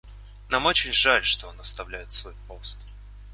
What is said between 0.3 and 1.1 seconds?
Нам очень